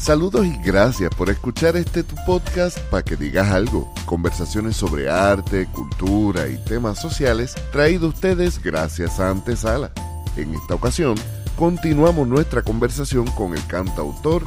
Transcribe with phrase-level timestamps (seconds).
[0.00, 3.92] Saludos y gracias por escuchar este tu podcast para que digas algo.
[4.06, 9.90] Conversaciones sobre arte, cultura y temas sociales traído ustedes gracias a Antesala.
[10.36, 11.16] En esta ocasión,
[11.58, 14.44] continuamos nuestra conversación con el cantautor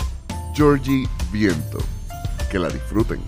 [0.56, 1.78] Georgie Viento.
[2.50, 3.20] Que la disfruten.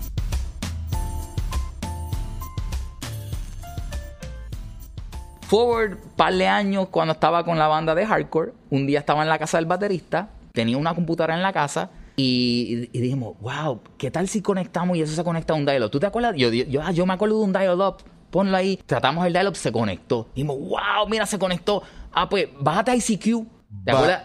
[5.42, 9.28] Forward, par de años, cuando estaba con la banda de hardcore, un día estaba en
[9.28, 14.10] la casa del baterista, tenía una computadora en la casa y, y dijimos, wow, ¿qué
[14.10, 15.90] tal si conectamos y eso se conecta a un dial-up?
[15.90, 16.34] ¿Tú te acuerdas?
[16.36, 17.96] Yo, yo, ah, yo me acuerdo de un dial-up,
[18.30, 18.78] ponlo ahí.
[18.86, 20.28] Tratamos el dial-up, se conectó.
[20.34, 21.82] Dijimos, wow, mira, se conectó.
[22.12, 23.46] Ah, pues, bájate a ICQ.
[23.84, 24.22] ¿Te acuerdas?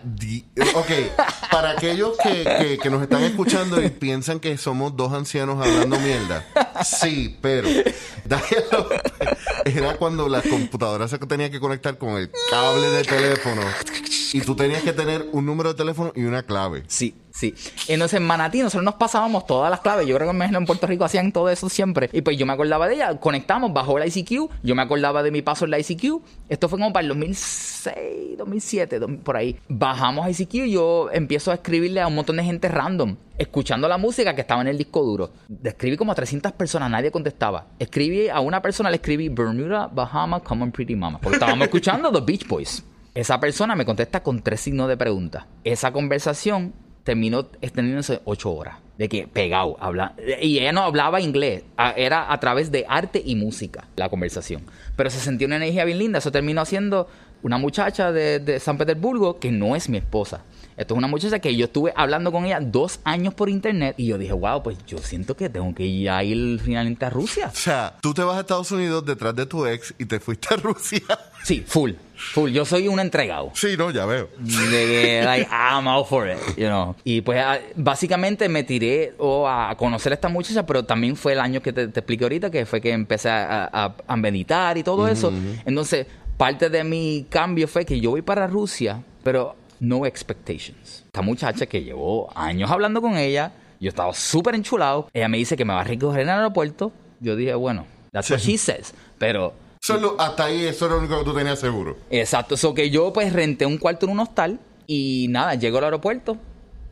[0.75, 0.91] ok,
[1.51, 6.45] para aquellos que, que, nos están escuchando y piensan que somos dos ancianos hablando mierda,
[6.83, 7.67] sí, pero
[9.65, 13.61] era cuando la computadora se tenía que conectar con el cable de teléfono
[14.33, 16.83] y tú tenías que tener un número de teléfono y una clave.
[16.87, 17.55] Sí, sí.
[17.87, 20.05] Entonces en Manatí nosotros nos pasábamos todas las claves.
[20.07, 22.09] Yo creo que en Puerto Rico hacían todo eso siempre.
[22.11, 23.19] Y pues yo me acordaba de ella.
[23.19, 24.49] Conectamos, bajó la ICQ.
[24.63, 26.21] Yo me acordaba de mi paso en la ICQ.
[26.49, 29.57] Esto fue como para el 2006, 2007, por ahí.
[29.67, 33.87] Bajamos a ICQ y yo empiezo a escribirle a un montón de gente random escuchando
[33.87, 35.31] la música que estaba en el disco duro.
[35.63, 37.67] Escribí como a 300 personas, nadie contestaba.
[37.79, 41.19] Escribí a una persona, le escribí Bermuda, Bahama, Common Pretty Mama.
[41.21, 42.83] Porque estábamos escuchando The Beach Boys.
[43.15, 45.47] Esa persona me contesta con tres signos de pregunta.
[45.63, 46.73] Esa conversación
[47.09, 48.77] terminó extendiéndose ocho horas.
[48.99, 50.13] De que pegado, habla.
[50.39, 51.63] Y ella no hablaba inglés,
[51.95, 54.61] era a través de arte y música la conversación.
[54.95, 56.19] Pero se sentía una energía bien linda.
[56.19, 57.07] Eso terminó siendo
[57.41, 60.43] una muchacha de, de San Petersburgo que no es mi esposa.
[60.79, 64.07] Esto es una muchacha que yo estuve hablando con ella dos años por internet y
[64.07, 67.51] yo dije, wow, pues yo siento que tengo que ir a ir finalmente a Rusia.
[67.53, 70.53] O sea, tú te vas a Estados Unidos detrás de tu ex y te fuiste
[70.53, 71.01] a Rusia.
[71.41, 71.93] Sí, full.
[72.33, 72.51] Full.
[72.51, 73.51] Yo soy un entregado.
[73.53, 74.29] Sí, no, ya veo.
[74.37, 76.93] De que, like, I'm all for it, you know.
[77.05, 79.15] Y pues ah, básicamente me tiré
[79.47, 82.65] a conocer a esta muchacha, pero también fue el año que te, expliqué ahorita, que
[82.65, 85.31] fue que empecé a, meditar y todo eso.
[85.65, 91.03] Entonces, parte de mi cambio fue que yo voy para Rusia, pero no expectations.
[91.05, 95.09] Esta muchacha que llevó años hablando con ella, yo estaba súper enchulado.
[95.13, 96.91] Ella me dice que me va a recoger en el aeropuerto.
[97.19, 98.93] Yo dije, bueno, that's what she says.
[99.17, 99.53] Pero.
[99.81, 101.97] Solo hasta ahí, eso era lo único que tú tenías seguro.
[102.09, 102.55] Exacto.
[102.55, 106.37] Eso que yo, pues, renté un cuarto en un hostal y nada, llego al aeropuerto,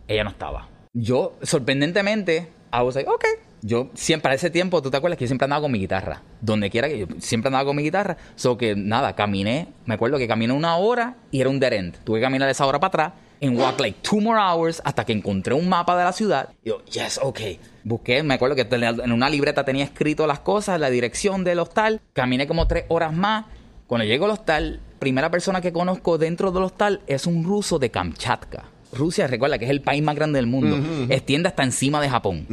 [0.08, 0.70] ella no estaba.
[0.94, 5.26] Yo, sorprendentemente, I was like, okay, yo siempre, para ese tiempo, tú te acuerdas que
[5.26, 6.22] yo siempre andaba con mi guitarra.
[6.42, 8.18] Donde quiera que yo siempre andaba con mi guitarra.
[8.36, 9.70] So que nada, caminé.
[9.86, 11.96] Me acuerdo que caminé una hora y era un dead.
[12.04, 13.14] Tuve que caminar esa hora para atrás.
[13.40, 16.50] En walk like two more hours hasta que encontré un mapa de la ciudad.
[16.64, 17.40] Y yo, yes, ok.
[17.84, 22.02] Busqué, me acuerdo que en una libreta tenía escrito las cosas, la dirección del hostal.
[22.14, 23.46] Caminé como tres horas más.
[23.86, 27.92] Cuando llego al hostal, primera persona que conozco dentro del hostal es un ruso de
[27.92, 28.66] Kamchatka.
[28.94, 30.78] Rusia, recuerda que es el país más grande del mundo,
[31.10, 32.46] extiende hasta encima de Japón.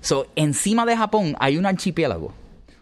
[0.00, 2.32] so, encima de Japón hay un archipiélago,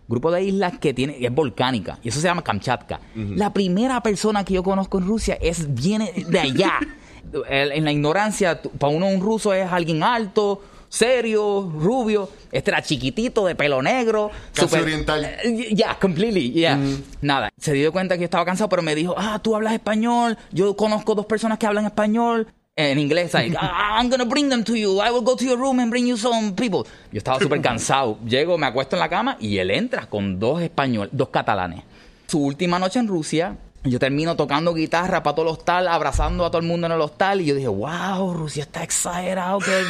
[0.07, 3.01] grupo de islas que tiene, es volcánica, y eso se llama Kamchatka.
[3.15, 6.81] La primera persona que yo conozco en Rusia es viene de allá.
[7.49, 12.29] en la ignorancia, para uno un ruso es alguien alto, serio, rubio.
[12.51, 14.31] Este era chiquitito, de pelo negro.
[14.55, 15.25] Casi oriental.
[15.25, 16.79] Eh, ya, completely, yeah.
[17.21, 17.51] Nada.
[17.59, 20.39] Se dio cuenta que yo estaba cansado, pero me dijo, ah, tú hablas español.
[20.51, 24.63] Yo conozco dos personas que hablan español en inglés, like, ah, I'm gonna bring them
[24.63, 26.85] to you, I will go to your room and bring you some people.
[27.11, 28.19] Yo estaba súper cansado.
[28.25, 31.83] Llego, me acuesto en la cama y él entra con dos españoles, dos catalanes.
[32.29, 36.51] Su última noche en Rusia, yo termino tocando guitarra para todo el hostal, abrazando a
[36.51, 39.59] todo el mundo en el hostal y yo dije, wow, Rusia está exagerado.
[39.59, 39.83] Que...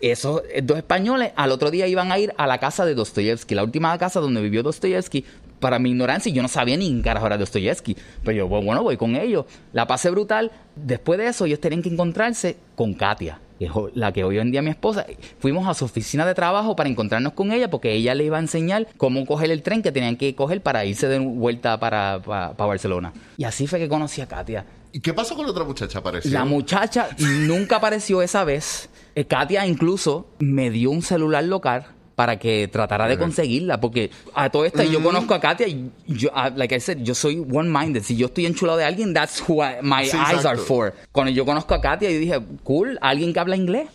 [0.00, 3.62] Esos dos españoles al otro día iban a ir a la casa de Dostoyevsky, la
[3.62, 5.24] última casa donde vivió Dostoyevsky,
[5.62, 7.96] para mi ignorancia, yo no sabía ni en carajo era Dostoyevsky.
[8.22, 9.46] Pero yo, bueno, voy con ellos.
[9.72, 10.50] La pasé brutal.
[10.76, 14.50] Después de eso, ellos tenían que encontrarse con Katia, que es la que hoy en
[14.50, 15.06] día es mi esposa.
[15.38, 18.40] Fuimos a su oficina de trabajo para encontrarnos con ella, porque ella le iba a
[18.40, 22.52] enseñar cómo coger el tren que tenían que coger para irse de vuelta para, para,
[22.52, 23.12] Barcelona.
[23.38, 24.66] Y así fue que conocí a Katia.
[24.92, 26.00] ¿Y qué pasó con la otra muchacha?
[26.00, 26.30] ¿Apareció?
[26.32, 28.90] La muchacha nunca apareció esa vez.
[29.14, 33.80] Eh, Katia incluso me dio un celular local para que tratara de conseguirla.
[33.80, 37.14] Porque a todo esto, yo conozco a Katia y yo, ah, like I said, yo
[37.14, 38.02] soy one-minded.
[38.02, 40.94] Si yo estoy enchulado de alguien, that's who my eyes are for.
[41.12, 43.88] Cuando yo conozco a Katia, yo dije, cool, alguien que habla inglés.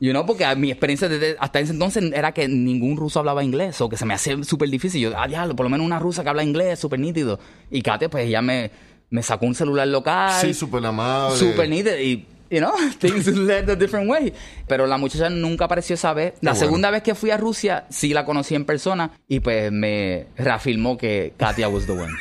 [0.00, 3.80] You know, porque mi experiencia desde hasta ese entonces era que ningún ruso hablaba inglés,
[3.80, 5.00] o que se me hacía súper difícil.
[5.00, 7.38] Yo, ah, diablo, por lo menos una rusa que habla inglés, súper nítido.
[7.70, 8.72] Y Katia, pues ella me,
[9.10, 10.32] me sacó un celular local.
[10.40, 11.36] Sí, súper amable.
[11.36, 11.96] Súper nítido.
[12.00, 14.32] Y you know, things led a different way.
[14.68, 16.34] Pero la muchacha nunca apareció esa vez.
[16.42, 20.26] La segunda vez que fui a Rusia, sí la conocí en persona y pues me
[20.36, 22.12] reafirmó que Katia was the one.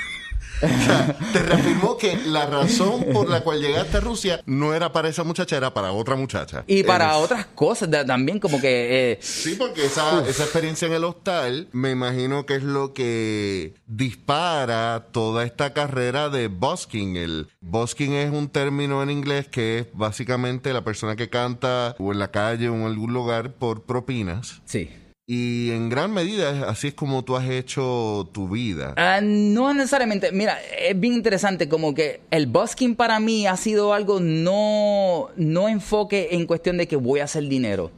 [1.33, 5.23] te reafirmó que la razón por la cual llegaste a Rusia no era para esa
[5.23, 6.63] muchacha, era para otra muchacha.
[6.67, 9.11] Y para otras cosas también, como que...
[9.11, 13.73] Eh, sí, porque esa, esa experiencia en el hostal, me imagino que es lo que
[13.87, 17.15] dispara toda esta carrera de busking.
[17.17, 22.11] El busking es un término en inglés que es básicamente la persona que canta o
[22.11, 24.61] en la calle o en algún lugar por propinas.
[24.65, 24.89] Sí.
[25.33, 28.95] Y en gran medida así es como tú has hecho tu vida.
[28.97, 30.33] Ah, no necesariamente.
[30.33, 35.69] Mira, es bien interesante como que el busking para mí ha sido algo no, no
[35.69, 37.91] enfoque en cuestión de que voy a hacer dinero.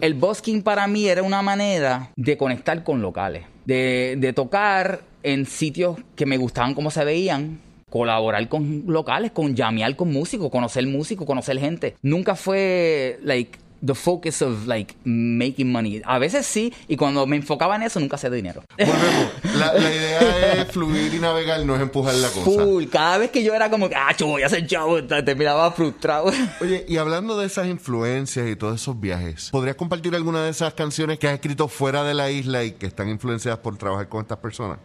[0.00, 5.44] El busking para mí era una manera de conectar con locales, de, de tocar en
[5.44, 7.58] sitios que me gustaban como se veían,
[7.90, 11.96] colaborar con locales, con llamear con músicos, conocer músicos, conocer gente.
[12.00, 16.02] Nunca fue like the focus of like making money.
[16.04, 18.62] A veces sí, y cuando me enfocaba en eso nunca hacía dinero.
[18.78, 19.32] Volvemos.
[19.56, 22.44] La, la, idea es fluir y navegar, no es empujar la cosa.
[22.44, 22.84] Full.
[22.86, 26.30] Cada vez que yo era como que, ah, voy a hacer chavo, te miraba frustrado.
[26.60, 30.74] Oye, y hablando de esas influencias y todos esos viajes, ¿podrías compartir alguna de esas
[30.74, 34.22] canciones que has escrito fuera de la isla y que están influenciadas por trabajar con
[34.22, 34.78] estas personas?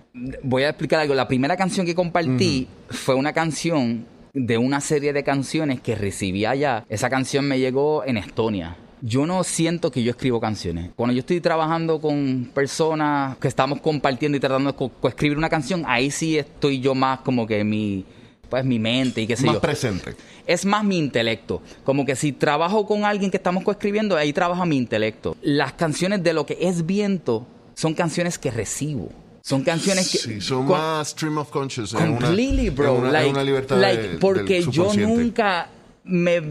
[0.44, 1.16] Voy a explicar algo.
[1.16, 6.46] La primera canción que compartí fue una canción de una serie de canciones que recibí
[6.46, 6.86] allá.
[6.90, 8.78] Esa canción me llegó en Estonia.
[9.02, 10.92] Yo no siento que yo escribo canciones.
[10.96, 15.84] Cuando yo estoy trabajando con personas que estamos compartiendo y tratando de escribir una canción,
[15.88, 18.06] ahí sí estoy yo más como que mi
[18.52, 19.62] pues mi mente y qué sé más yo.
[19.62, 20.14] presente.
[20.46, 21.62] Es más mi intelecto.
[21.86, 25.38] Como que si trabajo con alguien que estamos coescribiendo, ahí trabaja mi intelecto.
[25.42, 29.10] Las canciones de lo que es viento son canciones que recibo.
[29.42, 30.18] Son canciones que.
[30.18, 32.02] Sí, son más stream of consciousness.
[32.02, 32.96] Completely, bro.
[32.96, 33.78] una, libertad
[34.20, 35.68] Porque yo nunca
[36.04, 36.42] me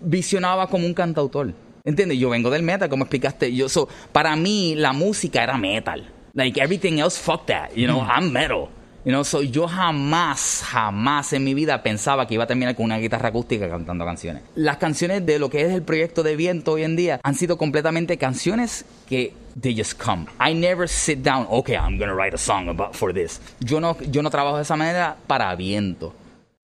[0.00, 1.52] visionaba como un cantautor.
[1.84, 2.18] ¿Entiendes?
[2.18, 3.54] Yo vengo del metal, como explicaste.
[3.54, 6.12] Yo, so, para mí, la música era metal.
[6.34, 7.70] Like everything else, fuck that.
[7.74, 8.68] You know, I'm metal.
[9.04, 12.84] You know, so yo jamás, jamás en mi vida pensaba que iba a terminar con
[12.84, 14.42] una guitarra acústica cantando canciones.
[14.54, 17.56] Las canciones de lo que es el proyecto de viento hoy en día han sido
[17.56, 20.26] completamente canciones que they just come.
[20.38, 23.40] I never sit down, okay, I'm gonna write a song about for this.
[23.60, 26.14] Yo no, yo no trabajo de esa manera para viento.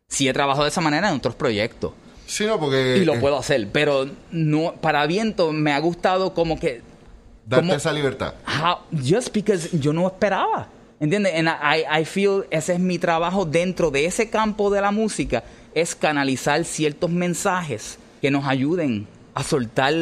[0.08, 1.92] Sí he trabajado de esa manera en otros proyectos.
[2.26, 2.98] Sí, no, porque...
[2.98, 6.82] Y lo puedo hacer, pero no para viento me ha gustado como que...
[7.44, 8.34] Darte esa libertad.
[8.92, 10.68] just because yo no esperaba.
[10.98, 11.34] ¿Entiendes?
[11.34, 15.44] And I, I feel ese es mi trabajo dentro de ese campo de la música,
[15.74, 19.92] es canalizar ciertos mensajes que nos ayuden a soltar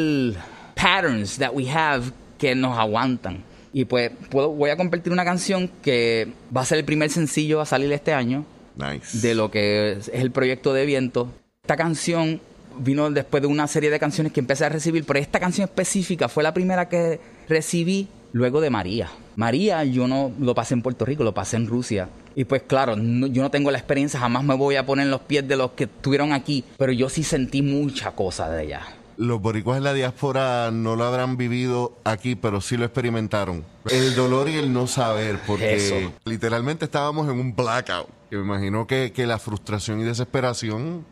[0.77, 3.43] patterns that we have que nos aguantan.
[3.73, 7.61] Y pues puedo, voy a compartir una canción que va a ser el primer sencillo
[7.61, 8.45] a salir este año.
[8.77, 9.19] Nice.
[9.19, 11.29] De lo que es el proyecto de viento.
[11.63, 12.41] Esta canción
[12.79, 16.29] vino después de una serie de canciones que empecé a recibir, pero esta canción específica
[16.29, 19.09] fue la primera que recibí luego de María.
[19.37, 22.09] María yo no lo pasé en Puerto Rico, lo pasé en Rusia.
[22.37, 25.21] Y pues claro, yo no tengo la experiencia, jamás me voy a poner en los
[25.21, 28.83] pies de los que estuvieron aquí, pero yo sí sentí mucha cosa de ella.
[29.17, 33.65] Los boricuas en la diáspora no lo habrán vivido aquí, pero sí lo experimentaron.
[33.91, 38.09] El dolor y el no saber, porque literalmente estábamos en un blackout.
[38.31, 41.05] Y me imagino que, que la frustración y desesperación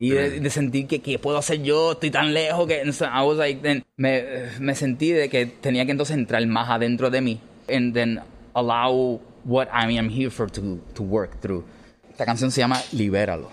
[0.00, 3.84] y de, sentir que qué puedo hacer yo, estoy tan lejos que I was like,
[3.96, 4.24] me,
[4.60, 8.20] me sentí de que tenía que entonces entrar más adentro de mí and then
[8.54, 11.64] allow what I am here for to, to work through.
[12.10, 13.50] Esta canción se llama Libéralo.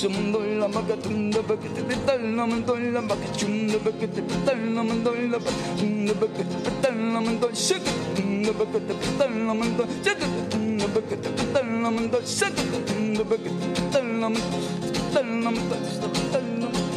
[0.00, 6.56] Şım doyla makatım da bakıtı bitallamın doyla bakıçım da bakıtı bitallamın doyla bakıçım da bakıtı
[6.66, 13.60] bitallamın doy şakıtım da bakıtı bitallamın doy şakıtım da bakıtı bitallamın doy şakıtım da bakıtı
[13.68, 16.89] bitallamın doy şakıtım da bakıtı bitallamın doy şakıtım da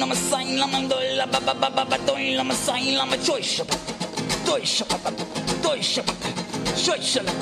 [0.00, 3.76] ba ba ba ba ba ba ba doy na masay la ma choy shapa
[4.46, 4.96] doy shapa
[5.62, 6.12] doy shapa
[6.76, 7.32] choy shapa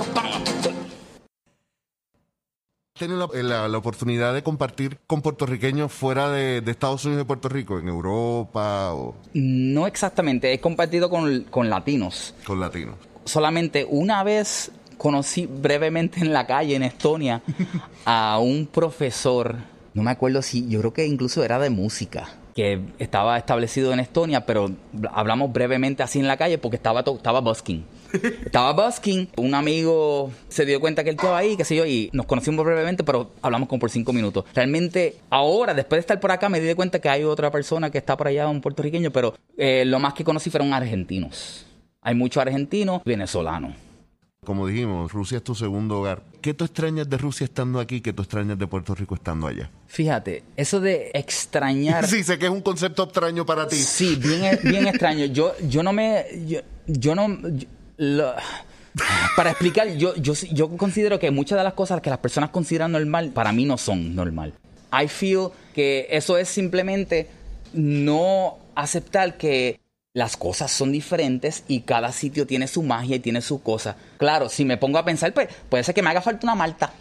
[2.99, 7.27] tenido la, la- la oportunidad de compartir con puertorriqueños fuera de, de Estados Unidos y
[7.27, 12.35] Puerto Rico, en Europa o No exactamente, he compartido con, con latinos.
[12.47, 12.95] con latinos?
[13.25, 17.43] Solamente una vez conocí brevemente en la calle en Estonia
[18.05, 19.57] a un profesor,
[19.95, 24.01] no me acuerdo si, yo creo que incluso era de música, que estaba establecido en
[24.01, 24.71] Estonia, pero
[25.13, 27.85] hablamos brevemente así en la calle porque estaba, estaba busking.
[28.45, 32.11] Estaba busking, un amigo se dio cuenta que él estaba ahí, qué sé yo, y
[32.13, 34.45] nos conocimos brevemente, pero hablamos como por cinco minutos.
[34.55, 37.91] Realmente, ahora, después de estar por acá, me di de cuenta que hay otra persona
[37.91, 41.65] que está por allá, un puertorriqueño, pero eh, lo más que conocí fueron argentinos.
[42.03, 43.73] Hay muchos argentinos, venezolanos.
[44.45, 46.25] Como dijimos, Rusia es tu segundo hogar.
[46.41, 49.71] ¿Qué tú extrañas de Rusia estando aquí que tú extrañas de Puerto Rico estando allá?
[49.87, 52.05] Fíjate, eso de extrañar...
[52.09, 53.77] Sí, sé que es un concepto extraño para ti.
[53.77, 55.27] Sí, bien, bien extraño.
[55.27, 56.25] Yo, yo no me.
[56.49, 56.59] Yo,
[56.89, 57.29] yo no.
[57.51, 57.69] yo-
[57.99, 58.35] lo-
[59.37, 62.91] para explicar, yo, yo, yo considero que muchas de las cosas que las personas consideran
[62.91, 64.55] normal, para mí no son normal.
[64.93, 67.29] I feel que eso es simplemente
[67.75, 69.79] no aceptar que
[70.15, 73.97] las cosas son diferentes y cada sitio tiene su magia y tiene su cosa.
[74.19, 76.93] Claro, si me pongo a pensar, pues puede ser que me haga falta una malta.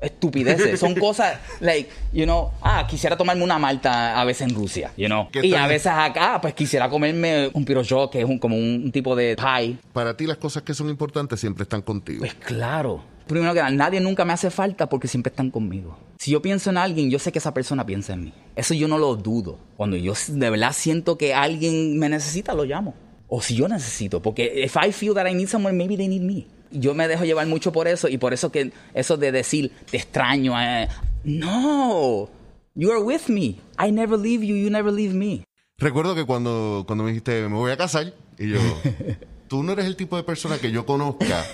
[0.00, 4.92] Estupideces, son cosas, like, you know, ah, quisiera tomarme una malta a veces en Rusia,
[4.96, 5.28] you know.
[5.32, 8.92] ¿Qué Y a veces acá, pues quisiera comerme un pirojó, que es un, como un
[8.92, 9.76] tipo de pie.
[9.92, 12.20] Para ti las cosas que son importantes siempre están contigo.
[12.20, 13.02] Pues claro.
[13.28, 15.98] Primero que nada, nadie nunca me hace falta porque siempre están conmigo.
[16.18, 18.32] Si yo pienso en alguien, yo sé que esa persona piensa en mí.
[18.56, 19.58] Eso yo no lo dudo.
[19.76, 22.94] Cuando yo de verdad siento que alguien me necesita, lo llamo.
[23.28, 26.22] O si yo necesito, porque if I feel that I need someone, maybe they need
[26.22, 26.46] me.
[26.70, 29.98] Yo me dejo llevar mucho por eso y por eso que eso de decir te
[29.98, 30.88] extraño, eh,
[31.24, 32.30] no,
[32.74, 33.56] you are with me.
[33.78, 35.44] I never leave you, you never leave me.
[35.76, 38.58] Recuerdo que cuando, cuando me dijiste, me voy a casar, y yo,
[39.48, 41.44] tú no eres el tipo de persona que yo conozca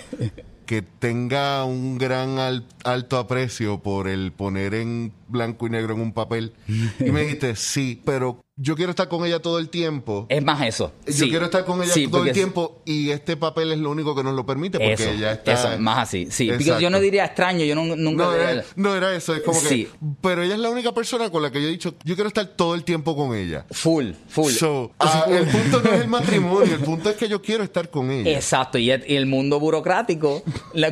[0.65, 6.01] que tenga un gran al- alto aprecio por el poner en blanco y negro en
[6.01, 6.53] un papel.
[6.99, 10.27] Y me dijiste, sí, pero yo quiero estar con ella todo el tiempo.
[10.29, 10.93] Es más eso.
[11.05, 11.29] Yo sí.
[11.29, 14.23] quiero estar con ella Sí, todo el tiempo y este papel es lo único que
[14.23, 15.53] nos lo permite porque Eso, ella está...
[15.53, 16.27] eso, más así.
[16.31, 19.41] Sí, yo no diría extraño, yo no- nunca No diría- era, no era eso, es
[19.41, 19.89] como que...
[20.21, 22.45] Pero ella es la única persona con la que yo he dicho, yo quiero estar
[22.47, 23.65] todo el tiempo con ella.
[23.71, 24.51] Full, full.
[24.53, 27.89] So, ah, el punto no es el matrimonio, el punto es que yo quiero estar
[27.89, 28.31] con ella.
[28.31, 30.43] Exacto, y el, mundo burocrático,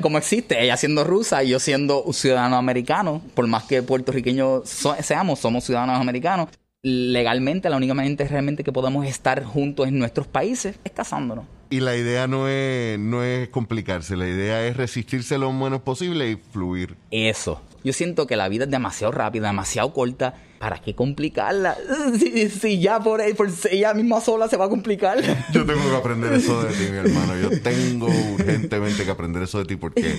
[0.01, 4.67] como existe, ella siendo rusa y yo siendo un ciudadano americano, por más que puertorriqueños
[4.69, 6.49] so- seamos, somos ciudadanos americanos,
[6.83, 11.45] legalmente la única manera realmente que podemos estar juntos en nuestros países es casándonos.
[11.69, 16.29] Y la idea no es, no es complicarse, la idea es resistirse lo menos posible
[16.29, 16.97] y fluir.
[17.09, 17.61] Eso.
[17.83, 20.35] Yo siento que la vida es demasiado rápida, demasiado corta.
[20.59, 21.75] ¿Para qué complicarla?
[22.17, 25.19] Si, si ya por, por ella misma sola se va a complicar.
[25.51, 27.33] Yo tengo que aprender eso de ti, mi hermano.
[27.41, 30.15] Yo tengo urgentemente que aprender eso de ti porque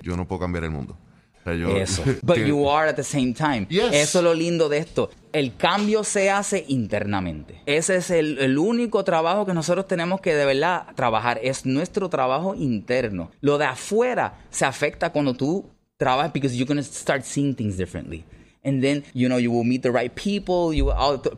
[0.00, 0.96] yo no puedo cambiar el mundo.
[1.46, 2.02] Eso.
[2.22, 3.66] But you are at the same time.
[3.70, 5.10] Eso es lo lindo de esto.
[5.32, 7.60] El cambio se hace internamente.
[7.66, 11.40] Ese es el, el, único trabajo que nosotros tenemos que de verdad trabajar.
[11.42, 13.30] Es nuestro trabajo interno.
[13.40, 17.76] Lo de afuera se afecta cuando tú trabajas because you're going to start seeing things
[17.76, 18.24] differently
[18.64, 20.90] and then you know you will meet the right people you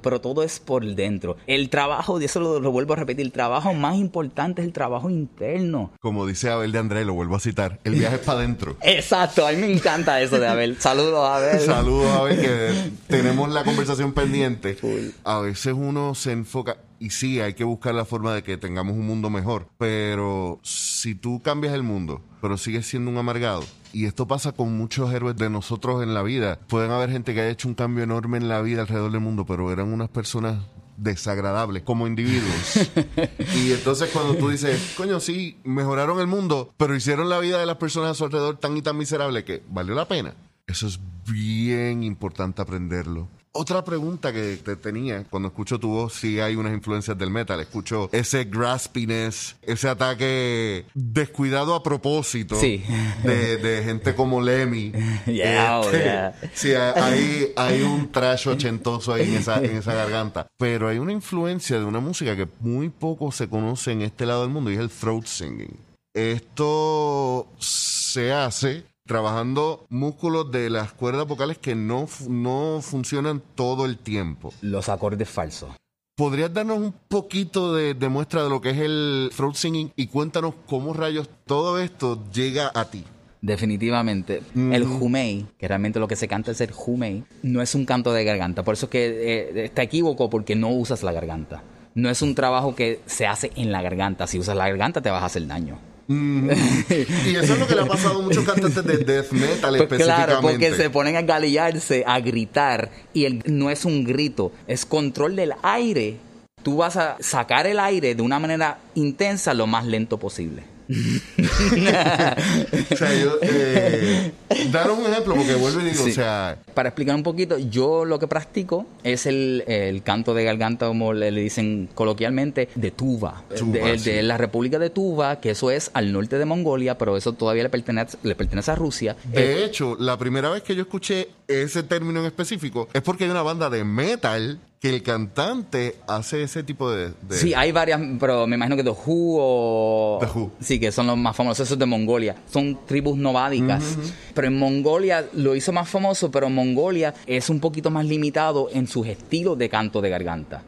[0.03, 1.37] pero todo es por dentro.
[1.47, 5.11] El trabajo y eso lo, vuelvo a repetir el trabajo más importante es el trabajo
[5.11, 5.91] interno.
[6.01, 9.47] Como dice Abel de André lo vuelvo a citar el viaje es para adentro exacto
[9.47, 10.77] a mí me encanta eso de Abel.
[10.81, 11.61] Saludos Abel.
[11.61, 14.77] Saludos Abel que tenemos la conversación pendiente.
[15.25, 18.95] A veces uno se enfoca y sí, hay que buscar la forma de que tengamos
[18.95, 19.69] un mundo mejor.
[19.79, 23.63] Pero si tú cambias el mundo, pero sigues siendo un amargado,
[23.93, 27.41] y esto pasa con muchos héroes de nosotros en la vida, pueden haber gente que
[27.41, 30.59] haya hecho un cambio enorme en la vida alrededor del mundo, pero eran unas personas
[30.97, 32.77] desagradables como individuos.
[33.57, 37.67] y entonces cuando tú dices, coño, sí, mejoraron el mundo, pero hicieron la vida de
[37.67, 40.35] las personas a su alrededor tan y tan miserable que valió la pena.
[40.67, 43.29] Eso es bien importante aprenderlo.
[43.57, 47.59] Otra pregunta que te tenía cuando escucho tu voz, si hay unas influencias del metal.
[47.61, 54.93] Escucho ese graspiness, ese ataque descuidado a propósito de, gente como Lemmy.
[55.27, 60.47] Yeah, oh, este, Sí, hay, hay un trash ochentoso ahí en esa, en esa garganta.
[60.59, 64.43] Pero hay una influencia de una música que muy poco se conoce en este lado
[64.43, 65.77] del mundo y es el throat singing.
[66.15, 73.99] Esto se hace trabajando músculos de las cuerdas vocales que no, no funcionan todo el
[73.99, 74.53] tiempo.
[74.61, 75.71] Los acordes falsos.
[76.17, 80.55] ¿Podrías darnos un poquito de, muestra de lo que es el throat singing y cuéntanos
[80.67, 83.05] cómo rayos todo esto llega a ti?
[83.43, 84.43] Definitivamente.
[84.55, 88.15] El humei, que realmente lo que se canta es el humei, no es un canto
[88.15, 88.63] de garganta.
[88.63, 91.63] Por eso es que eh, está equívoco porque no usas la garganta.
[91.95, 94.27] No es un trabajo que se hace en la garganta.
[94.27, 95.79] Si usas la garganta te vas a hacer daño.
[96.09, 99.83] y eso es lo que le ha pasado a muchos cantantes de death metal pues
[99.83, 100.05] específicamente.
[100.05, 104.87] Claro, porque se ponen a galillarse, a gritar, y el, no es un grito, es
[104.87, 106.19] control del aire.
[106.63, 110.76] Tú vas a sacar el aire de una manera intensa lo más lento posible.
[112.91, 114.33] o sea, yo, eh,
[114.71, 116.59] dar un ejemplo porque vuelvo y digo, o sea...
[116.75, 121.31] Para explicar un poquito, yo lo que practico es el, canto de garganta, como le,
[121.33, 123.43] dicen coloquialmente, de Tuva.
[123.49, 127.65] de, la República de Tuva, que eso es al norte de Mongolia, pero eso todavía
[127.65, 129.17] le pertenece, le pertenece a Rusia.
[129.25, 133.31] De hecho, la primera vez que yo escuché ese término en específico es porque hay
[133.31, 138.47] una banda de metal que el cantante hace ese tipo de, Sí, hay varias, pero
[138.47, 140.19] me imagino que The Who o...
[140.21, 140.53] The Who.
[140.61, 142.37] Sí, que son los más famosos, esos de Mongolia.
[142.51, 143.97] Son tribus nomádicas.
[144.35, 148.87] Pero en Mongolia lo hizo más famoso, pero Mongolia es un poquito más limitado en
[148.87, 150.63] sus estilos de canto de garganta.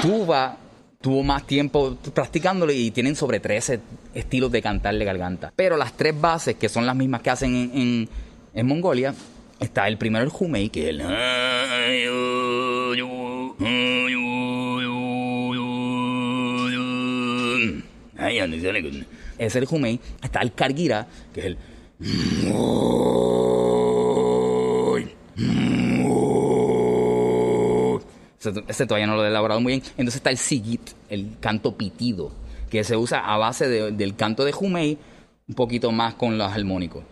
[0.00, 0.56] Tuba
[1.00, 3.80] tuvo más tiempo practicándolo y tienen sobre 13
[4.14, 5.52] estilos de cantar de garganta.
[5.54, 8.08] Pero las tres bases, que son las mismas que hacen en,
[8.54, 9.14] en Mongolia,
[9.58, 11.02] está el primero, el Humei, que es el...
[19.38, 20.00] Es el Humei.
[20.22, 21.58] Está el Kargira, que es el...
[28.68, 29.82] Ese todavía no lo he elaborado muy bien.
[29.98, 32.32] Entonces está el Sigit, el canto pitido,
[32.70, 34.96] que se usa a base del canto de Humei,
[35.48, 37.04] un poquito más con los armónicos.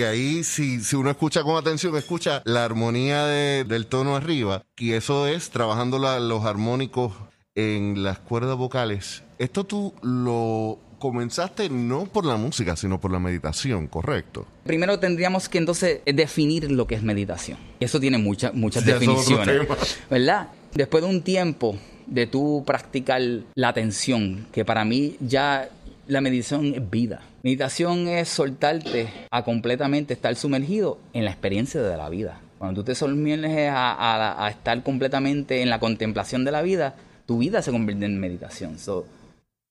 [0.00, 4.92] Que ahí si, si uno escucha con atención, escucha la armonía del tono arriba, y
[4.92, 7.12] eso es trabajando los armónicos
[7.54, 9.24] en las cuerdas vocales.
[9.38, 14.46] Esto tú lo comenzaste no por la música, sino por la meditación, ¿correcto?
[14.64, 17.58] Primero tendríamos que entonces definir lo que es meditación.
[17.78, 19.68] Eso tiene muchas muchas definiciones,
[20.08, 20.48] ¿verdad?
[20.72, 23.20] Después de un tiempo de tú practicar
[23.54, 25.68] la atención, que para mí ya
[26.06, 27.20] la meditación es vida.
[27.42, 32.38] Meditación es soltarte a completamente estar sumergido en la experiencia de la vida.
[32.58, 37.62] Cuando tú te sumerges a, estar completamente en la contemplación de la vida, tu vida
[37.62, 38.76] se convierte en meditación.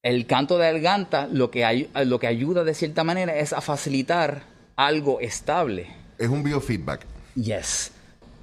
[0.02, 4.42] el canto de garganta lo que, lo que ayuda de cierta manera es a facilitar
[4.76, 5.88] algo estable.
[6.18, 7.06] Es un biofeedback.
[7.36, 7.92] Yes.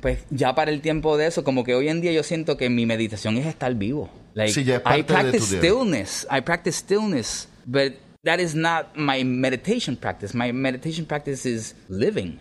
[0.00, 2.70] Pues ya para el tiempo de eso, como que hoy en día yo siento que
[2.70, 4.08] mi meditación es estar vivo.
[4.34, 6.28] Like, sí, ya I practice stillness.
[6.30, 7.94] I practice stillness but
[8.26, 10.34] that is not my meditation practice.
[10.34, 12.38] My meditation practice is living,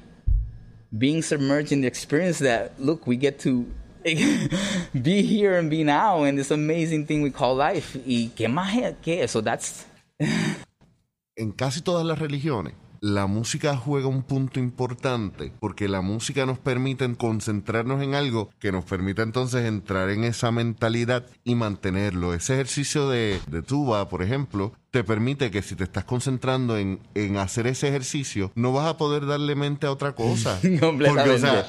[0.97, 3.65] being submerged in the experience that, look, we get to
[4.03, 7.95] be here and be now in this amazing thing we call life.
[8.05, 9.85] Y qué más que eso, that's...
[11.37, 16.57] en casi todas las religiones, la música juega un punto importante porque la música nos
[16.57, 22.33] permite concentrarnos en algo que nos permite entonces entrar en esa mentalidad y mantenerlo.
[22.33, 27.01] Ese ejercicio de, de tuba, por ejemplo, te permite que si te estás concentrando en,
[27.15, 30.57] en, hacer ese ejercicio, no vas a poder darle mente a otra cosa.
[30.61, 31.67] Porque, o sea,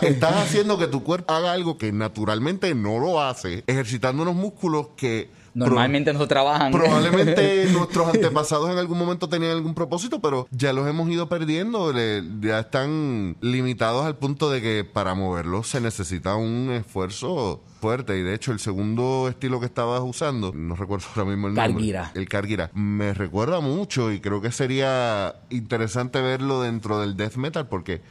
[0.00, 4.86] estás haciendo que tu cuerpo haga algo que naturalmente no lo hace, ejercitando unos músculos
[4.96, 6.72] que Normalmente no trabajan.
[6.72, 11.92] Probablemente nuestros antepasados en algún momento tenían algún propósito, pero ya los hemos ido perdiendo.
[12.40, 18.18] ya están limitados al punto de que para moverlos se necesita un esfuerzo fuerte.
[18.18, 22.00] Y de hecho, el segundo estilo que estabas usando, no recuerdo ahora mismo el nombre.
[22.14, 22.70] El Cargira.
[22.74, 28.02] Me recuerda mucho y creo que sería interesante verlo dentro del death metal porque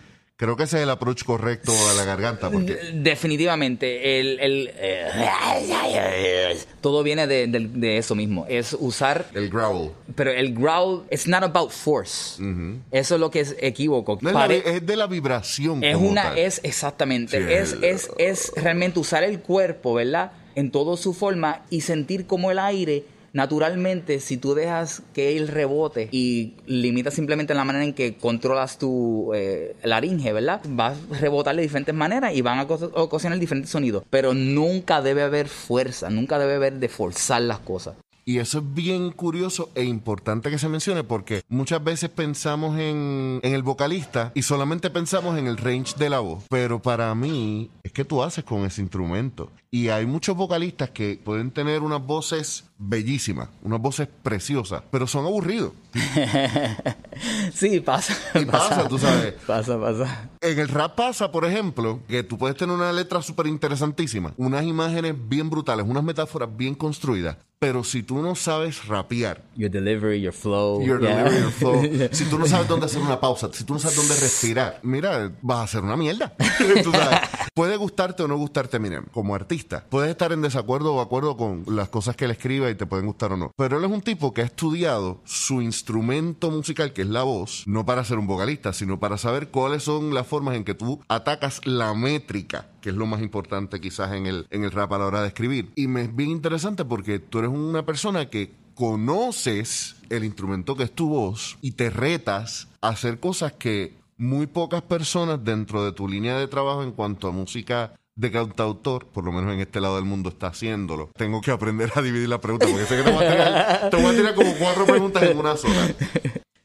[0.43, 2.49] Creo que ese es el approach correcto a la garganta.
[2.51, 2.77] Porque...
[2.95, 4.19] Definitivamente.
[4.19, 8.45] El, el eh, todo viene de, de, eso mismo.
[8.49, 9.27] Es usar.
[9.33, 9.93] El growl.
[10.15, 12.43] Pero el growl, it's not about force.
[12.91, 14.19] Eso es lo que es equívoco.
[14.49, 15.81] es, de la vibración.
[15.81, 17.61] Es una, es exactamente.
[17.61, 20.33] es, es, es realmente usar el cuerpo, ¿verdad?
[20.55, 25.47] En toda su forma y sentir como el aire naturalmente, si tú dejas que él
[25.47, 30.61] rebote y limitas simplemente la manera en que controlas tu eh, laringe, ¿verdad?
[30.69, 34.03] Vas a rebotar de diferentes maneras y van a ocasionar diferentes sonidos.
[34.09, 37.95] Pero nunca debe haber fuerza, nunca debe haber de forzar las cosas.
[38.25, 43.39] Y eso es bien curioso e importante que se mencione porque muchas veces pensamos en,
[43.43, 46.43] el vocalista y solamente pensamos en el range de la voz.
[46.49, 49.49] Pero para mí es que tú haces con ese instrumento.
[49.71, 55.25] Y hay muchos vocalistas que pueden tener unas voces bellísimas, unas voces preciosas, pero son
[55.25, 55.73] aburridos.
[57.53, 58.15] sí, pasa.
[58.39, 59.33] Y pasa, tú sabes.
[59.45, 60.29] Pasa, pasa.
[60.41, 64.63] En el rap pasa, por ejemplo, que tú puedes tener una letra súper interesantísima, unas
[64.63, 70.19] imágenes bien brutales, unas metáforas bien construidas, pero si tú no sabes rapear, your delivery,
[70.19, 73.63] your flow, your delivery, your flow, si tú no sabes dónde hacer una pausa, si
[73.63, 76.33] tú no sabes dónde respirar, mira, vas a hacer una mierda.
[76.83, 77.19] ¿Tú sabes?
[77.55, 79.85] Puede gustarte o no gustarte Eminem como artista.
[79.87, 83.05] Puedes estar en desacuerdo o acuerdo con las cosas que él escribe y te pueden
[83.05, 83.51] gustar o no.
[83.55, 87.63] Pero él es un tipo que ha estudiado su instrumento musical, que es la voz,
[87.67, 90.99] no para ser un vocalista, sino para saber cuáles son las formas en que tú
[91.07, 94.97] atacas la métrica que es lo más importante quizás en el, en el rap a
[94.97, 95.71] la hora de escribir.
[95.75, 100.83] Y me es bien interesante porque tú eres una persona que conoces el instrumento que
[100.83, 105.91] es tu voz y te retas a hacer cosas que muy pocas personas dentro de
[105.91, 109.81] tu línea de trabajo en cuanto a música de cantautor, por lo menos en este
[109.81, 111.11] lado del mundo, está haciéndolo.
[111.15, 113.97] Tengo que aprender a dividir la pregunta porque sé que te voy a tirar, te
[113.97, 115.93] voy a tirar como cuatro preguntas en una sola.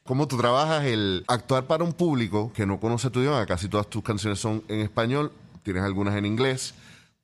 [0.03, 3.45] ¿Cómo tú trabajas el actuar para un público que no conoce tu idioma?
[3.45, 5.31] Casi todas tus canciones son en español
[5.63, 6.73] tienes algunas en inglés,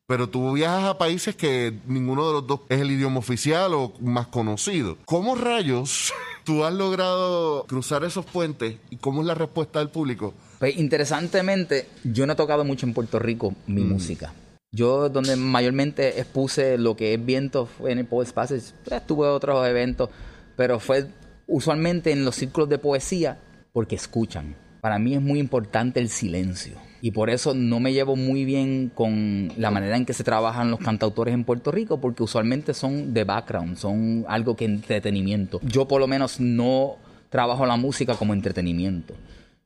[0.07, 3.93] pero tú viajas a países que ninguno de los dos es el idioma oficial o
[4.01, 4.97] más conocido.
[5.05, 6.13] ¿Cómo rayos
[6.45, 10.33] tú has logrado cruzar esos puentes y cómo es la respuesta del público?
[10.59, 13.89] Pues interesantemente, yo no he tocado mucho en Puerto Rico mi mm.
[13.89, 14.33] música.
[14.71, 18.73] Yo donde mayormente expuse lo que es viento fue en el Poets Passage.
[18.89, 20.09] Estuve en otros eventos,
[20.55, 21.07] pero fue
[21.47, 23.39] usualmente en los círculos de poesía
[23.73, 24.55] porque escuchan.
[24.81, 28.91] Para mí es muy importante el silencio y por eso no me llevo muy bien
[28.93, 33.13] con la manera en que se trabajan los cantautores en Puerto Rico, porque usualmente son
[33.13, 35.59] de background, son algo que entretenimiento.
[35.63, 36.95] Yo por lo menos no
[37.29, 39.13] trabajo la música como entretenimiento.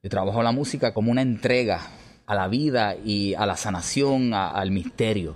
[0.01, 1.81] Yo trabajo la música como una entrega
[2.25, 5.35] a la vida y a la sanación, al misterio.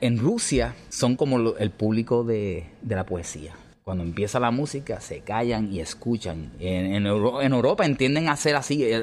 [0.00, 3.54] En Rusia son como el público de la poesía
[3.88, 6.50] cuando empieza la música se callan y escuchan.
[6.60, 8.84] En, en, Europa entienden hacer así.
[8.84, 9.02] Eh,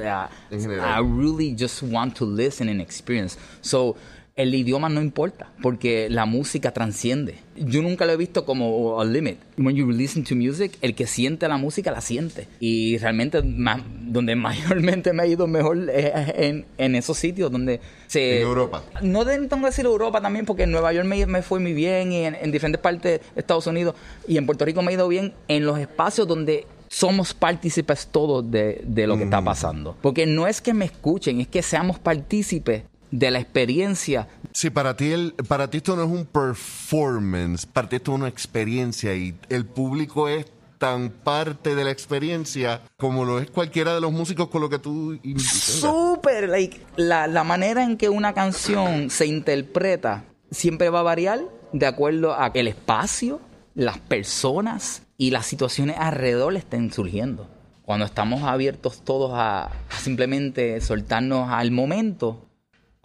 [0.52, 3.36] I really just want to listen and experience.
[3.62, 3.96] So
[4.36, 7.36] el idioma no importa, porque la música transciende.
[7.56, 9.38] Yo nunca lo he visto como a limit.
[9.56, 12.46] When you listen to music, el que siente la música la siente.
[12.60, 18.42] Y realmente donde mayormente me ha ido mejor es en, en esos sitios donde se...
[18.42, 18.82] En Europa.
[19.00, 22.12] No tengo que decir Europa también, porque en Nueva York me, me fue muy bien
[22.12, 23.94] y en, diferentes partes de Estados Unidos
[24.28, 28.48] y en Puerto Rico me ha ido bien en los espacios donde somos partícipes todos
[28.50, 29.44] de, de lo que está mm.
[29.44, 29.96] pasando.
[30.02, 34.28] Porque no es que me escuchen, es que seamos partícipes de la experiencia.
[34.52, 38.18] Sí, para ti, el, para ti esto no es un performance, para ti esto es
[38.18, 40.46] una experiencia y el público es
[40.78, 44.78] tan parte de la experiencia como lo es cualquiera de los músicos con lo que
[44.78, 51.04] tú Súper, like, la, la manera en que una canción se interpreta siempre va a
[51.04, 51.40] variar
[51.72, 53.40] de acuerdo a que el espacio,
[53.74, 57.48] las personas y las situaciones alrededor le estén surgiendo.
[57.82, 62.45] Cuando estamos abiertos todos a simplemente soltarnos al momento,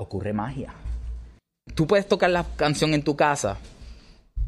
[0.02, 0.74] ocurre magia.
[1.76, 3.58] Tú puedes tocar la canción en tu casa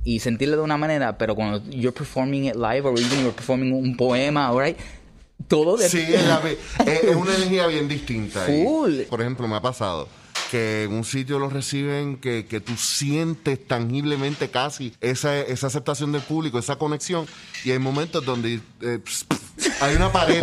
[0.03, 3.71] y sentirla de una manera, pero cuando you're performing it live or even you're performing
[3.73, 4.77] un poema, right,
[5.47, 6.41] todo de Sí, es, la
[6.85, 8.41] es- es una energía bien distinta.
[8.45, 9.01] Full.
[9.09, 10.07] por ejemplo, me ha pasado
[10.53, 16.11] que en un sitio lo reciben que, que tú sientes tangiblemente casi esa, esa aceptación
[16.11, 17.25] del público, esa conexión,
[17.65, 19.25] y hay momentos donde eh, pss,
[19.57, 20.41] pss, hay una pared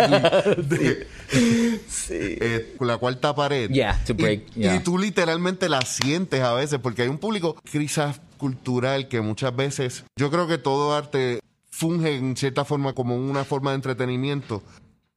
[0.57, 1.07] de,
[2.11, 3.71] eh, la cuarta pared.
[3.71, 4.83] Yeah, to Y- break, y, yeah.
[4.83, 10.03] tú literalmente la sientes a veces, porque hay un público quizás cultural que muchas veces,
[10.19, 11.39] yo creo que todo arte
[11.71, 14.61] funge en cierta forma como una forma de entretenimiento,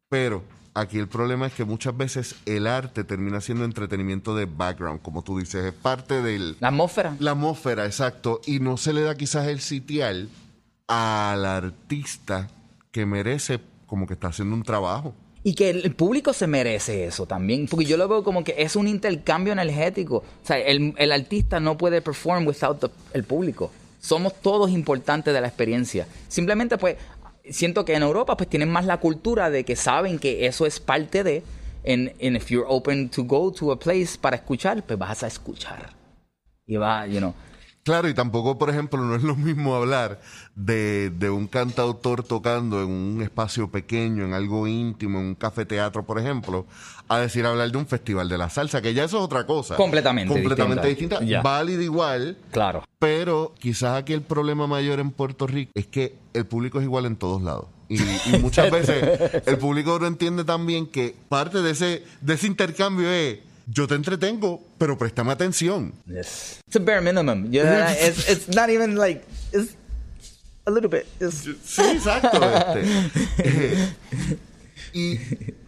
[0.07, 5.01] pero aquí el problema es que muchas veces el arte termina siendo entretenimiento de background,
[5.01, 6.57] como tú dices, es parte del...
[6.59, 7.15] la atmósfera.
[7.19, 10.29] La atmósfera, exacto, y no se le da quizás el sitial
[10.87, 12.49] al artista
[12.91, 15.13] que merece como que está haciendo un trabajo.
[15.45, 18.75] Y que el público se merece eso también, porque yo lo veo como que es
[18.77, 20.17] un intercambio energético.
[20.17, 23.69] O sea, el, el artista no puede perform without the- el público.
[23.99, 26.07] Somos todos importantes de la experiencia.
[26.29, 26.95] Simplemente pues
[27.49, 30.79] siento que en Europa pues tienen más la cultura de que saben que eso es
[30.79, 31.43] parte de
[31.85, 35.27] and, and if you're open to go to a place para escuchar, pues vas a
[35.27, 35.89] escuchar.
[36.65, 37.33] Y va, you know.
[37.83, 40.21] Claro, y tampoco, por ejemplo, no es lo mismo hablar
[40.55, 46.05] de, de un cantautor tocando en un espacio pequeño, en algo íntimo, en un cafeteatro,
[46.05, 46.65] por ejemplo,
[47.09, 49.75] a decir hablar de un festival de la salsa, que ya eso es otra cosa.
[49.75, 51.19] Completamente Completamente distinta.
[51.19, 51.41] distinta.
[51.41, 52.85] Válida igual, Claro.
[52.99, 57.05] pero quizás aquí el problema mayor en Puerto Rico es que el público es igual
[57.05, 57.65] en todos lados.
[57.89, 62.47] Y, y muchas veces el público no entiende también que parte de ese, de ese
[62.47, 65.93] intercambio es, yo te entretengo, pero préstame atención.
[66.07, 66.59] Yes.
[66.67, 67.51] It's a bare minimum.
[67.51, 69.75] You know, it's, it's not even like it's
[70.65, 71.05] a little bit.
[71.19, 72.39] It's, Sí, exacto.
[72.43, 72.83] este.
[74.93, 75.17] Eh, y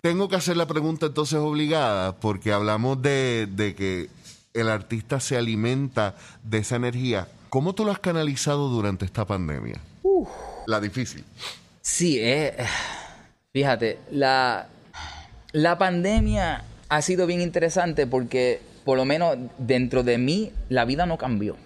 [0.02, 4.10] tengo que hacer la pregunta entonces obligada, porque hablamos de, de que
[4.54, 7.28] el artista se alimenta de esa energía.
[7.50, 9.80] ¿Cómo tú lo has canalizado durante esta pandemia?
[10.68, 11.24] La difícil.
[11.82, 12.56] Sí, eh,
[13.52, 14.68] fíjate, la,
[15.54, 21.06] la pandemia ha sido bien interesante porque por lo menos dentro de mí la vida
[21.06, 21.58] no cambió.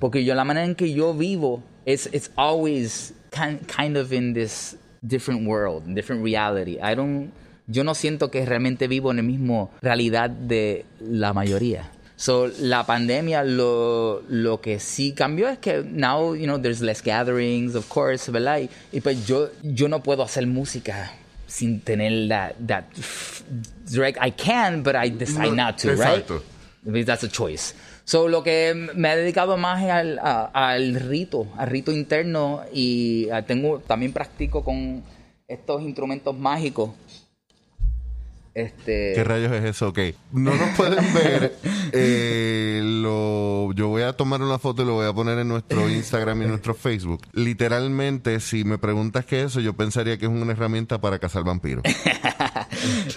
[0.00, 4.34] Porque yo la manera en que yo vivo es it's always kind, kind of in
[4.34, 6.78] this different world, different reality.
[6.82, 7.30] I don't
[7.68, 11.90] yo no siento que realmente vivo en la misma realidad de la mayoría.
[12.18, 17.02] So, la pandemia lo, lo que sí cambió es que now, you know, there's less
[17.02, 18.60] gatherings, of course, ¿verdad?
[18.60, 21.12] Y, y pues yo, yo no puedo hacer música
[21.46, 22.84] sin tener that, that
[23.90, 26.34] direct, I can, but I decide No, not to, exacto.
[26.34, 26.42] right?
[26.84, 27.74] Because That's a choice.
[28.04, 32.62] So, lo que me he dedicado más es al, a- al rito, al rito interno
[32.72, 35.02] y ah, tengo, también practico con
[35.48, 36.90] estos instrumentos mágicos.
[38.56, 39.88] Este, ¿Qué rayos es eso?
[39.88, 39.98] Ok.
[40.32, 41.56] No nos pueden ver.
[41.92, 45.86] eh, lo, yo voy a tomar una foto y lo voy a poner en nuestro
[45.90, 47.20] Instagram y en nuestro Facebook.
[47.34, 51.44] Literalmente, si me preguntas qué es eso, yo pensaría que es una herramienta para cazar
[51.44, 51.84] vampiros.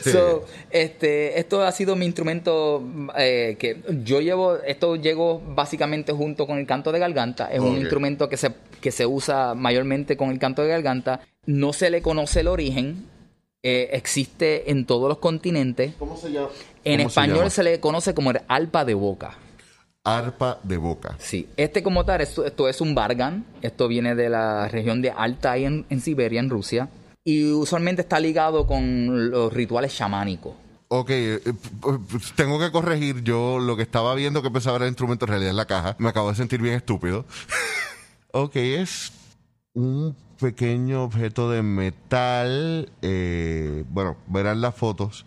[0.02, 2.84] So, este, esto ha sido mi instrumento
[3.18, 7.52] eh, que yo llevo, esto llego básicamente junto con el canto de garganta.
[7.52, 11.22] Es un instrumento que se, que se usa mayormente con el canto de garganta.
[11.46, 13.06] No se le conoce el origen.
[13.64, 15.94] Eh, existe en todos los continentes.
[16.00, 16.48] ¿Cómo se llama?
[16.84, 17.50] En ¿Cómo se español llama?
[17.50, 19.38] se, le conoce como el alpa de boca.
[20.04, 21.16] Arpa de boca.
[21.20, 23.46] Sí, este como tal, esto, esto es un bargan.
[23.62, 26.90] Esto viene de la región de Altai en, en Siberia, en Rusia.
[27.26, 30.54] Y usualmente está ligado con los rituales chamánicos.
[30.88, 33.22] Ok, eh, eh, p- p- tengo que corregir.
[33.24, 35.96] Yo lo que estaba viendo que pensaba era el instrumento, en realidad es la caja.
[36.00, 37.26] Me acabo de sentir bien estúpido.
[38.32, 39.12] ok, es
[39.74, 42.92] un pequeño objeto de metal.
[43.02, 45.26] eh, bueno, verán las fotos.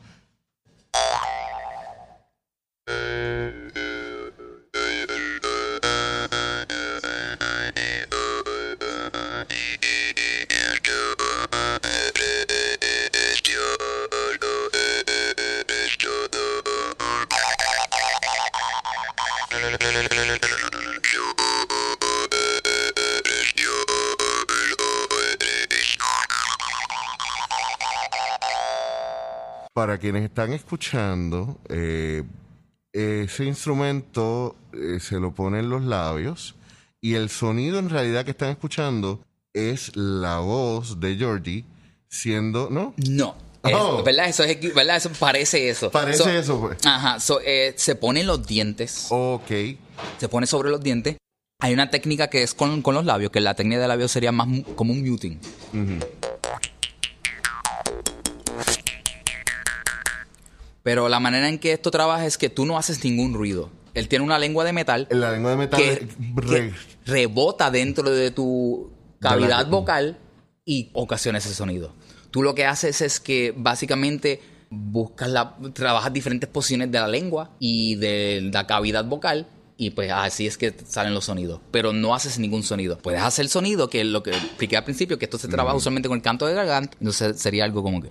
[29.74, 32.24] Para quienes están escuchando, eh,
[32.92, 36.54] ese instrumento eh, se lo pone en los labios
[37.00, 41.64] y el sonido en realidad que están escuchando es la voz de Georgie
[42.08, 42.94] siendo, ¿no?
[43.08, 43.34] No.
[43.64, 44.02] Es- Oh.
[44.02, 44.28] ¿Verdad?
[44.28, 44.96] Eso es ¿verdad?
[44.96, 45.90] Eso parece eso.
[45.90, 46.84] Parece So- eso, pues.
[46.84, 47.20] Ajá.
[47.20, 49.06] so, eh, se ponen los dientes.
[49.10, 49.50] Ok.
[50.18, 51.16] Se pone sobre los dientes.
[51.60, 54.32] Hay una técnica que es con, con los labios, que la técnica de labios sería
[54.32, 55.38] más como un muting.
[60.82, 63.70] Pero la manera en que esto trabaja es que tú no haces ningún ruido.
[63.94, 68.10] Él tiene una lengua de metal La lengua de metal que, re- que rebota dentro
[68.10, 68.90] de tu
[69.20, 70.18] De cavidad la- vocal
[70.64, 71.92] y ocasiones ese sonido.
[72.30, 74.40] Tú lo que haces es que básicamente
[74.70, 80.10] buscas la, trabajas diferentes posiciones de la lengua y de la cavidad vocal y pues
[80.10, 82.96] así es que salen los sonidos, pero no haces ningún sonido.
[82.98, 86.08] Puedes hacer sonido, que es lo que expliqué al principio, que esto se trabaja usualmente
[86.08, 88.08] con el canto de garganta, entonces sería algo como que...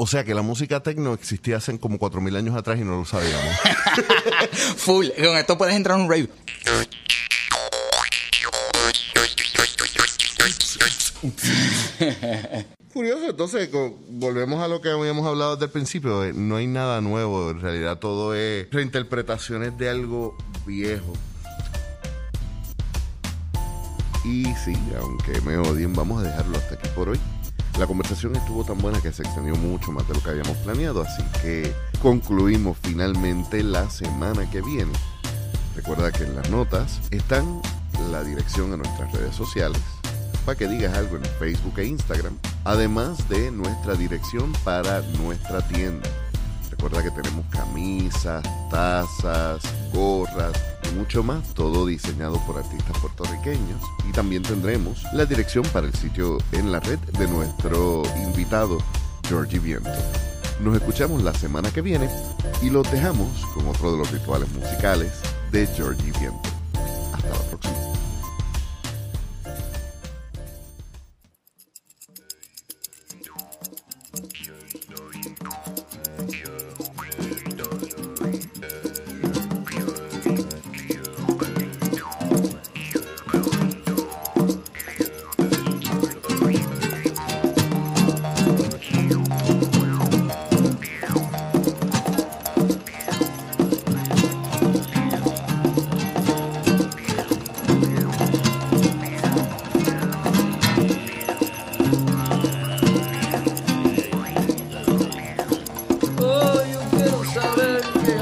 [0.00, 3.04] O sea que la música techno existía hace como 4.000 años atrás y no lo
[3.04, 3.54] sabíamos.
[4.78, 5.08] Full.
[5.08, 6.28] Con esto puedes entrar en un rave.
[12.92, 13.68] Curioso, entonces
[14.10, 16.24] volvemos a lo que habíamos hablado desde el principio.
[16.24, 21.12] eh, No hay nada nuevo, en realidad todo es reinterpretaciones de algo viejo.
[24.24, 27.20] Y sí, aunque me odien, vamos a dejarlo hasta aquí por hoy.
[27.78, 31.02] La conversación estuvo tan buena que se extendió mucho más de lo que habíamos planeado,
[31.02, 34.92] así que concluimos finalmente la semana que viene.
[35.76, 37.60] Recuerda que en las notas están
[38.10, 39.80] la dirección a nuestras redes sociales
[40.54, 46.08] que digas algo en Facebook e Instagram, además de nuestra dirección para nuestra tienda.
[46.70, 50.52] Recuerda que tenemos camisas, tazas, gorras
[50.84, 53.82] y mucho más, todo diseñado por artistas puertorriqueños.
[54.08, 58.78] Y también tendremos la dirección para el sitio en la red de nuestro invitado,
[59.28, 59.90] Georgie Viento.
[60.60, 62.08] Nos escuchamos la semana que viene
[62.62, 65.12] y los dejamos con otro de los rituales musicales
[65.50, 66.48] de Georgie Viento.
[67.12, 67.67] Hasta la próxima.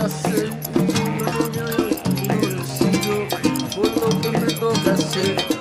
[0.04, 0.50] Hacer.
[3.74, 5.55] Por lo que me.